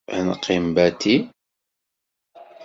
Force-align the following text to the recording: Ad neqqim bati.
Ad 0.15 0.23
neqqim 0.27 0.65
bati. 0.75 1.15